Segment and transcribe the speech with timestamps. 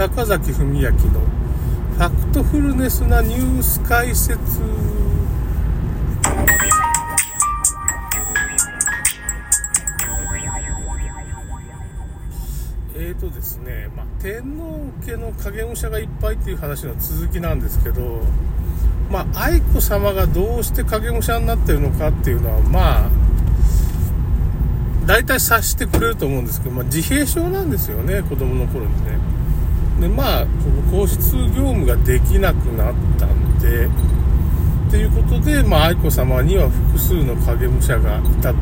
[0.00, 4.38] 坂崎文明のファクトフルネスなニュース解説
[12.94, 18.22] えーとですね、まあ、天皇家の影武者がいっぱいっていう話の続きなんですけど、
[19.10, 23.10] まあ、愛子さまがどうして影武者になってるのかっていうのは、まあ、
[25.04, 29.39] 大体察してくれると思うんですけど、まあ、自閉症なんですよね、子供の頃にね。
[30.00, 30.46] で、まあ、
[30.90, 33.88] 皇室業務ができなくなったんで、
[34.90, 38.58] ということで、まあ、愛子さまには複数の影武者がいたと。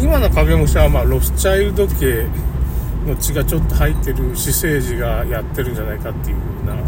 [0.00, 2.26] 今の影武者は、まあ、ロスチャイルド家
[3.06, 6.82] の血がちょっと入ってる私生児がやってるんじゃないかっていう風な、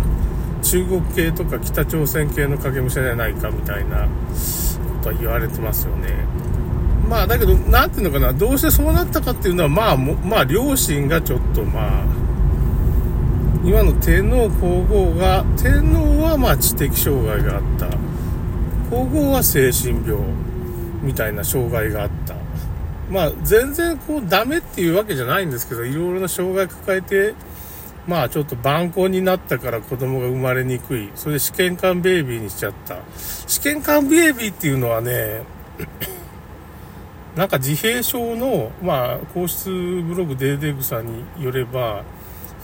[0.62, 4.08] 中国系とか北朝鮮系の影武者じゃないかみたいなこ
[5.02, 6.10] とは言われてますよね。
[7.08, 12.04] まあ、だけど、なんていうのかな、どうしてそうなったかっていうのは、まあ、まあ、両親がちょっと、まあ、
[13.62, 17.88] 今の天皇皇后が、天皇はまあ知的障害があった。
[18.88, 20.18] 皇后は精神病
[21.02, 22.34] みたいな障害があった。
[23.10, 27.34] まあ、全然こう、ダメっていうわけじゃないんですけど、いろいろな障害抱えて、
[28.06, 31.10] まあちょっと晩婚になったから子供が生まれにくい。
[31.14, 32.96] それで試験管ベイビーにしちゃった。
[33.46, 35.42] 試験管ベイビーっていうのはね、
[37.36, 42.04] なんか自閉症の、まあ、皇室ブログデーデーグさんによれば、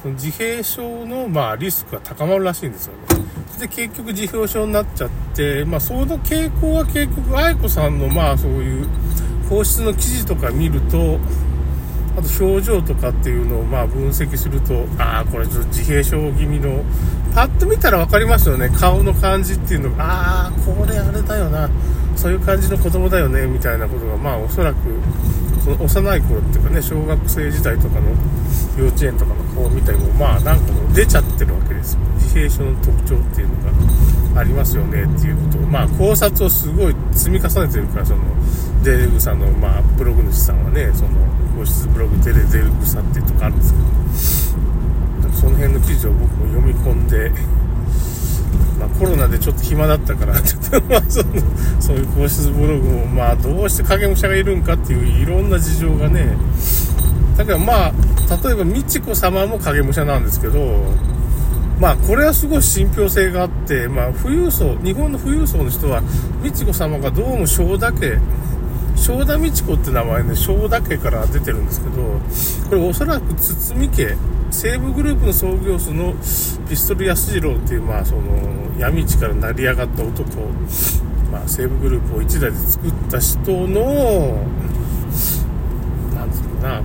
[0.06, 3.00] その自閉症の、まあ、リスクが高まるらしいんですよね。
[3.58, 8.88] で、結局自閉症になっちゃって、まあ、その傾向は結局、愛子さんの、まあ、そういう
[9.48, 11.18] 皇室の記事とか見ると、
[12.16, 16.84] あと表情とかっていうのをまあ分析すると、ああ、これちょっと自閉症気味の、
[17.34, 18.70] パッと見たら分かりますよね。
[18.70, 21.68] 顔の感じっていうのが、ああ、これあれだよな。
[22.14, 24.78] そういう感じの子供だよね、みたいなことが、まあおそらく、
[25.64, 28.02] その幼い頃っていうかね、小学生時代とかの
[28.78, 32.00] 幼稚園とかの顔を見たりも、まあなんかもう出ちゃってるわけですよ。
[32.16, 38.22] 自閉症の特徴っていうのがありますよねっていうことを、まあ考察をすごい積み重ねてるから、その、
[38.82, 41.10] デレグさんの、まあ、ブログ主さんはね、その、
[41.58, 44.54] 皇室ブログデレデルグさんっていうとこあるんです
[45.22, 47.32] けど、その辺の記事を僕も読み込んで、
[48.78, 50.34] まあ、コロナでちょっと暇だったから、
[50.88, 51.26] まあ、その
[51.80, 56.36] そういう皇室ブログも、まあ、どうして影武者がいるんかっていういろんな事情がね、
[57.36, 57.92] だからまあ、
[58.42, 60.80] 例えば美智子様も影武者なんですけど、
[61.78, 66.02] まあ、これはすごい信憑性があって、まあ、富裕層、日本の富裕層の人は、
[66.42, 68.18] 美智子様がどうも正田家、
[68.96, 72.20] 正田美智子って名前で正田家から出てるんですけど、
[72.70, 74.16] これおそらく堤家、
[74.50, 76.14] 西武グループの創業者の
[76.70, 78.22] ピストル安次郎っていう、まあ、その、
[78.78, 80.24] 闇市から成り上がった男、
[81.30, 84.46] まあ、西武グループを一代で作った人の、
[86.14, 86.82] なんつうのかな、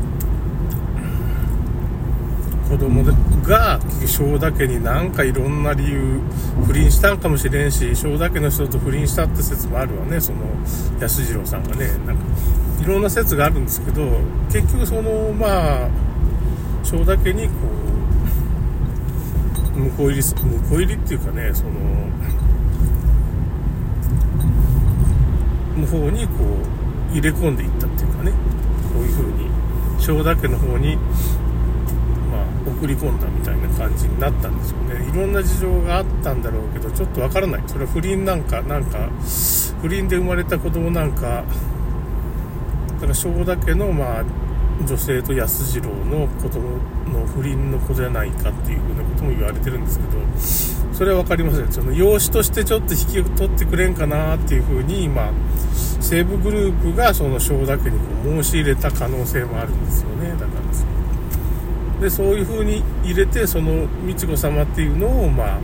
[2.71, 3.03] 子供
[3.43, 6.21] が正田家になんかいろんな理由
[6.65, 10.21] 不倫したんかもしれんし正田家の人と不倫したって説もあるわね。
[10.21, 10.37] その
[10.97, 11.87] 安次郎さんがね。
[12.07, 12.23] なんか
[12.81, 14.21] いろんな説があるんですけど
[14.53, 15.89] 結局そのまあ
[16.83, 17.53] 正田家にこ
[19.75, 21.71] う婿入り婿入りっていうかねその
[25.77, 26.33] の方にこ
[27.11, 28.31] う入れ込んでいったっていうかね。
[28.93, 29.49] こういう風に
[29.99, 30.97] 正田家の方に
[32.65, 35.09] 送り込んだみたいな感じになったんですよね。
[35.09, 37.63] いろんな事情があったんだろうけどちょっとわからない。
[37.67, 39.09] それは不倫なんかなんか
[39.81, 41.43] 不倫で生まれた子供なんか
[42.93, 44.23] だから正田家のまあ
[44.85, 46.79] 女性と安次郎の子供
[47.11, 50.11] の不倫の子じゃないかっていうふうなことも言われてるんですけど
[50.93, 51.71] それは分かりません。
[51.71, 55.31] その養子としてちょっと引き取ってくれんかなっていうふうに今
[55.99, 60.31] 西武グループがその正田家にこう申し入れた可能性もあるんですよね。
[60.31, 60.60] だから
[62.01, 65.59] でそういう風に入れてその美智子様っていうのをまあ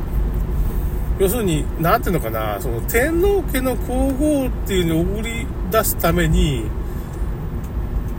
[1.19, 6.65] 要するに何ていうのかなその天皇家の皇后っていうのを送り出すために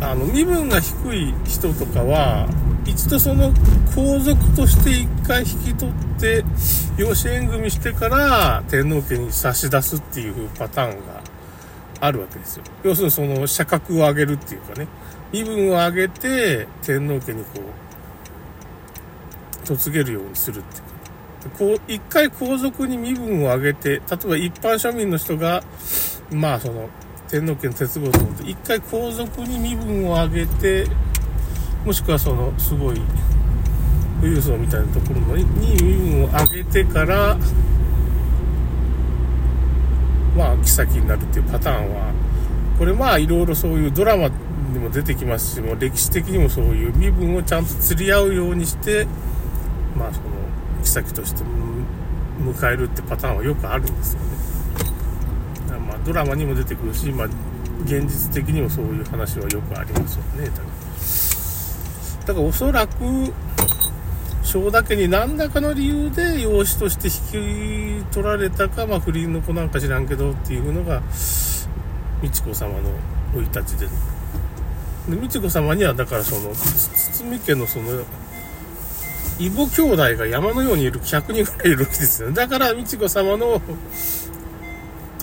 [0.00, 2.48] あの身分が低い人とかは
[2.84, 3.52] 一度その
[3.94, 6.44] 皇族として一回引き取って
[6.96, 11.22] 養子縁組してから天皇家に差し出すっていうパターンが
[12.00, 12.64] あるわけですよ。
[12.82, 14.88] 要するにその社格を上げるっていうかね。
[15.32, 17.87] 身分を上げて天皇家にこう
[19.76, 20.88] 嫁げるようにするって
[21.56, 25.62] こう、一回皇族に身分を上げて、例えば一般庶民の人が、
[26.32, 26.88] まあその、
[27.28, 30.86] 天皇家の鉄棒と思って、一回皇族に身分を上げて、
[31.84, 33.00] もしくはその、すごい、
[34.20, 37.36] 富裕層みたいなところに身分を上げてから、
[40.36, 42.12] まあ、妃になるっていうパターンは、
[42.78, 44.28] これまあいろいろそういうドラマ
[44.72, 49.08] にも出てきますしもう歴史的にもそういう身分をちゃんと釣り合うようにして
[49.98, 50.28] まあその
[50.82, 51.42] 妃として
[52.40, 54.26] 迎えるってパターンはよくあるんですよね。
[55.86, 57.26] まあドラマにも出てくるし、まあ、
[57.84, 60.50] 現実的にもそういう話はよくありますよね。
[62.26, 63.32] だからおそらく
[64.42, 71.02] 正田家に何らかの理由で養子として引き取られたか、まあ、不倫の子なんか知らんけどっていうのが
[72.22, 72.90] 美智子様の
[73.34, 78.04] 生い立ちでで美智子様にはだからその堤家のその
[79.38, 82.32] 異母兄弟が山のようにいる100人ぐらいいるわけですよ。
[82.32, 83.60] だから美智子様の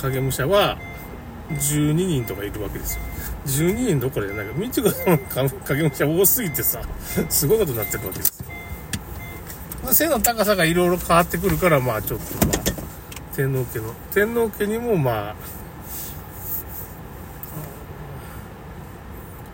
[0.01, 0.77] 影武者は
[1.49, 3.01] 12人とかいるわけですよ。
[3.45, 6.81] 12人どころじゃないけど美智子様の影武者多すぎてさ
[7.29, 8.45] すごいことになってるわけですよ。
[9.91, 12.57] 背の高さがいろいろ変わってくるからまあちょっとまあ
[13.35, 15.35] 天皇家の天皇家にもまあ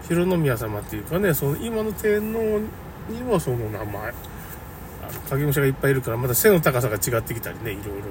[0.07, 2.59] 広宮様っていうかねその今の天皇
[3.11, 4.13] にもその名前。
[5.30, 8.03] 影武者がいっぱいいるからまた背の高さが違ってきたりねいろいろ。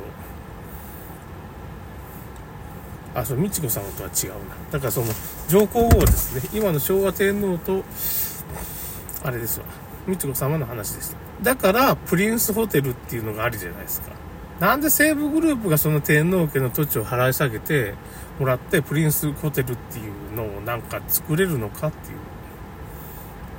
[3.12, 4.36] あそう美智子様とは違うな。
[4.70, 5.06] だからその
[5.48, 7.82] 上皇后ですね今の昭和天皇と
[9.24, 9.66] あれですわ。
[10.06, 14.10] 美智子様の話でしただからプリンスホテルっていうのがあるじゃないですか。
[14.60, 17.94] なんで西武グループがその天皇家の土地を払い下げて
[18.38, 22.18] もらってプリンスホテルっていうのをなんか作れるのかっていう。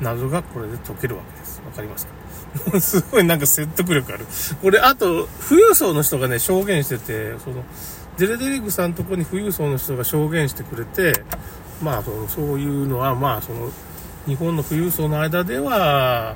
[0.02, 1.62] 謎がこれで解けるわけです。
[1.66, 2.14] わかりますか？
[2.82, 4.26] すごいなんか説得力ある。
[4.62, 7.64] これ、あと、富裕層の人がね、証言してて、その、
[8.18, 11.24] デレデリグさんとこに富裕層の人が証言してくれて、
[11.82, 13.72] まあ、その、そういうのは、まあ、その、
[14.28, 16.36] 日本の富裕層の間では、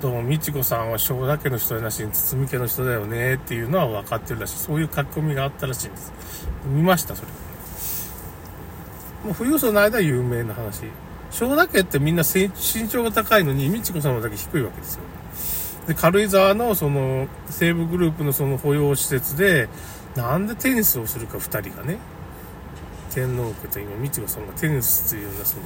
[0.00, 4.58] どうも、美智子さんは正田家の人やなしに堤家の人だよねっていうのは分かってるらしい。
[4.58, 6.12] そういう書き込みがあったらしいんです。
[6.66, 7.28] 見ました、それ。
[9.24, 10.82] もう富裕層の間は有名な話。
[11.34, 12.48] 正田家ってみんな身
[12.88, 15.02] 長が高いのに、美智子様だけ低いわけですよ。
[15.88, 19.68] で、軽井沢のその、西武グループのその保養施設で、
[20.14, 21.98] なんでテニスをするか2人がね、
[23.10, 25.64] 天皇家と今、美智子さんがテニスっていうようなその、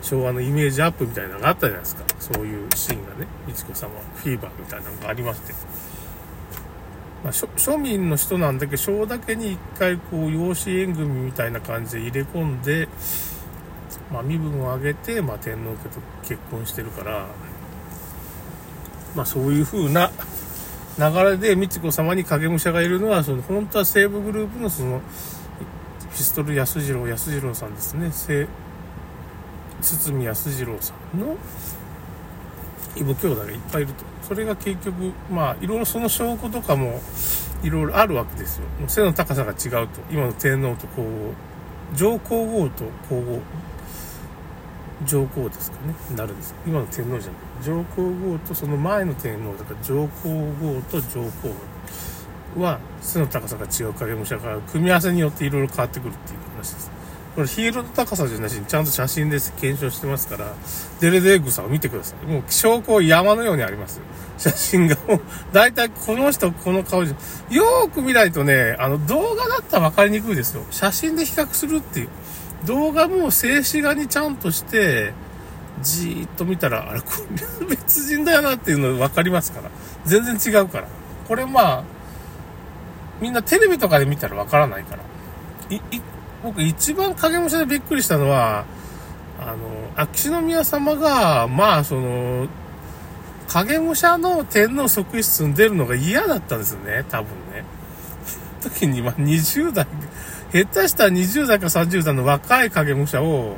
[0.00, 2.04] 昭和のイメージアップみたいなのがあったじゃないですか。
[2.18, 5.52] そういうシーンがね、美智子様フィーバーみたいなのがありまして。
[7.22, 12.88] まあ、庶民の人なんだけど、正田家に一回こう、養子縁組みたいな感じで入れ込んで、
[14.12, 17.26] まあ、身分を上げて、まあ、天皇家と結婚してるから、
[19.14, 20.10] まあ、そういう風な
[20.98, 25.00] 流れで美智子様に影武者がいるのは、その本当は西武グループのその、
[26.14, 28.10] ピストル安次郎、安次郎さんですね。
[28.10, 28.46] 堤
[30.26, 31.36] 安次郎さんの
[32.96, 34.04] 異母兄弟がいっぱいいると。
[34.22, 37.00] それが結局、まあ、いろいろその証拠とかも、
[37.62, 38.64] いろいろあるわけですよ。
[38.88, 40.00] 背の高さが違うと。
[40.10, 41.34] 今の天皇と皇后、
[41.94, 43.40] 上皇后と皇后、
[45.06, 46.54] 上皇ですかね、なるんです。
[46.66, 47.64] 今の天皇じゃない。
[47.64, 50.28] 上皇后とその前の天皇だから上皇
[50.60, 56.90] 后と上皇は背の高さが違う影武者から組み合わせによっていろいろ変わってくるっていう話です。
[57.34, 60.52] これヒールの高さじゃなしにちゃんと写真で検証してますから、
[61.00, 62.26] デレデーグさんを見てください。
[62.26, 64.00] もう証拠山のようにあります。
[64.36, 65.20] 写真がもう、
[65.52, 70.64] だいたいこの人、この顔じゃ、よーく見ないとね、あの動画だったら分かりにくいですよ。
[70.70, 72.08] 写真で比較するっていう。
[72.64, 75.12] 動画も静止画にちゃんとして、
[75.82, 77.06] じーっと見たら、あれ、こ
[77.60, 79.70] れ別人だよなっていうの分かりますから。
[80.04, 80.88] 全然違うから。
[81.26, 81.84] これまあ、
[83.20, 85.02] みんなテレビとかで見たら分からないから。
[85.70, 86.02] い、い、
[86.42, 88.64] 僕一番影武者でびっくりしたのは、
[89.38, 89.56] あの、
[89.96, 92.48] 秋篠宮様が、まあ、その、
[93.48, 97.64] 影武者の天皇側室に出るのが嫌だったんですよね、多分ね。
[98.60, 99.86] 時に、まあ、20代、
[100.52, 103.56] 下手したら20代か30代の若い影武者を、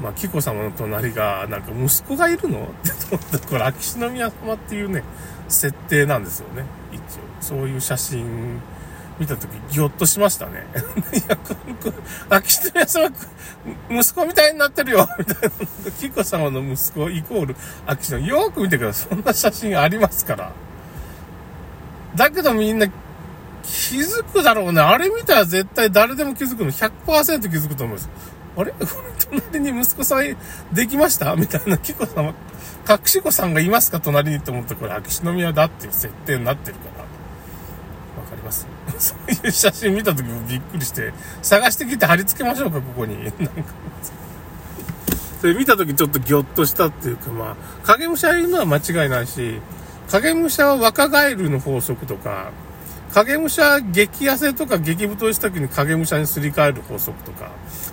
[0.00, 2.62] まあ、紀子様の隣が、なんか息子がいるの？
[2.62, 5.02] って思ったこれ、秋篠宮様っていうね、
[5.48, 6.64] 設定なんですよね。
[6.92, 7.02] 一応。
[7.40, 8.60] そういう写真
[9.18, 10.66] 見たとき、ぎょっとしましたね。
[11.12, 11.36] いや、
[12.30, 13.10] 秋篠宮様、
[13.90, 15.36] 息子みたいになってるよみたい
[15.84, 15.90] な。
[15.90, 18.20] 紀子様の息子イコール秋篠。
[18.20, 19.08] よく見てください。
[19.10, 20.52] そんな写真ありますから。
[22.14, 22.86] だけどみんな
[23.62, 24.80] 気づくだろうね。
[24.80, 26.70] あれ見たら絶対誰でも気づくの。
[26.70, 28.10] 100%気づくと思うんです。
[28.56, 28.74] あれ？
[29.50, 30.36] 隣に息子さん
[30.72, 31.34] できました？
[31.36, 32.34] みたいな、キコ様、
[32.88, 34.00] 隠し子さんがいますか？
[34.00, 37.02] 隣にって思ったら、これ秋篠宮だっていう設定になってるから。
[38.22, 38.66] わかります？
[38.98, 43.24] そういう写真見た時もびっくりして、探してきて貼り付けましょうか、ここに。
[43.24, 43.40] なんか、
[45.40, 49.60] それ見た時ちょっとギョッとしたっていうか、まあ、影武者いるのは間違いないし、
[50.10, 52.50] 影武者は若返るの法則とか、
[53.12, 57.50] 影武者激痩せとか激太した時に影武者にすり替える法則とか、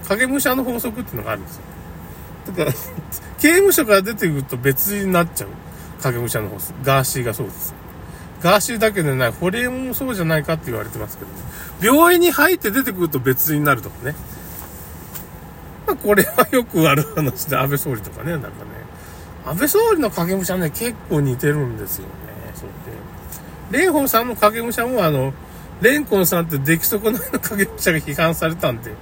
[0.07, 1.61] 影武者の法則っていうのがあるんですよ。
[2.47, 2.71] だから、
[3.39, 5.49] 刑務所から出てくると別になっちゃう。
[6.01, 6.73] 影武者の方です。
[6.83, 7.73] ガーシーがそうです。
[8.41, 11.37] ガーシーだけでない、ホリエモンもそうじゃないかって言われてますけどね。
[11.81, 14.15] 病院に入って出てくると別になるとかね。
[15.85, 18.53] まあ、これはよくある話で、安倍総理とかね、なんかね。
[19.45, 22.28] 安倍総理の影武者ね、結構似てるんですよね。
[23.71, 25.33] 蓮舫さんの影武者も、あの、
[25.81, 28.93] レンコンさんって出来損ないの影武者が批判されたんで、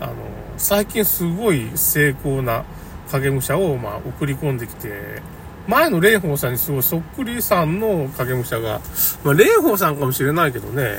[0.00, 0.14] あの、
[0.56, 2.64] 最近すごい成功な
[3.10, 5.22] 影武者を、まあ、送り込んできて、
[5.66, 8.80] 前の蓮舫さんにすごいそっくりさんの影武者が、
[9.24, 10.96] まあ、蓮舫さんかもしれないけどね、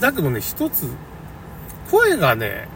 [0.00, 0.86] だけどね、一つ、
[1.90, 2.68] 声がね、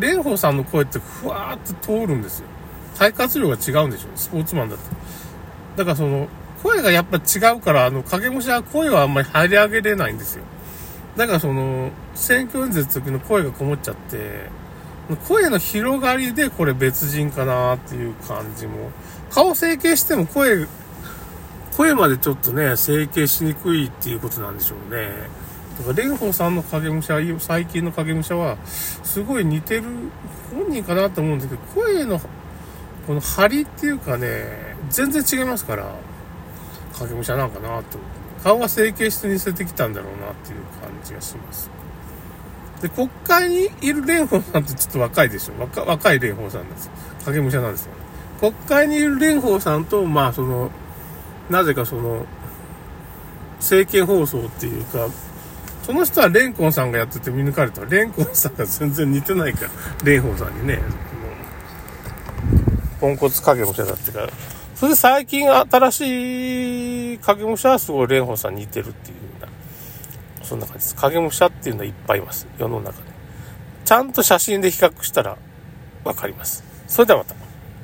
[0.00, 2.46] 蓮舫さんの声ってふわーって通るんですよ。
[2.94, 4.82] 肺活量が違うんでしょスポーツマンだと。
[5.76, 6.28] だからその、
[6.62, 10.44] 声がやっぱ違うから、あの、影武者は声はあんまり張り上げれないんですよ。
[11.16, 14.50] だからその、選挙演説の時の声がこもっちゃって、
[15.26, 18.90] 声の広がりでこれ別人かなっていう感じも。
[19.30, 20.66] 顔整形しても声、
[21.76, 25.08] 声までちょっとね、整形しにくいっていうことなんでしょうね。
[25.78, 29.84] だから、蓮舫さんの影武者、最近の影武者は、すごい似てる
[30.52, 32.20] 本人かなと思うんですけど、声の、
[33.06, 35.94] この張りっていうかね、全然違いますから、
[37.00, 38.18] 影武者なんかなと思って。
[38.42, 41.70] 顔が整形して似せてきたんだろうなっていう感じがします。
[42.80, 46.90] で、国会にいる蓮舫さんってちょっと若いでしょ若若い蓮舫さんなんです。
[47.24, 47.92] 影武者なんですよ。
[48.40, 50.70] 国会にいる蓮舫さんと、まあその、
[51.50, 52.26] なぜかその、
[53.58, 55.08] 政見放送っていうか、
[55.82, 57.84] その人はレンコンさんがやってて見抜かれた。
[57.84, 59.70] レンコンさんが全然似てないから、
[60.04, 60.78] 蓮舫さんにね、
[63.00, 64.28] ポンコツ影武者だってから。
[64.78, 69.48] それで最近新しい影武者はすごい蓮舫さんに似てるっていうような、
[70.44, 70.94] そんな感じです。
[70.94, 72.46] 影武者っていうのはいっぱいいます。
[72.58, 73.08] 世の中で。
[73.84, 75.36] ちゃんと写真で比較したら
[76.04, 76.62] わかります。
[76.86, 77.47] それではまた。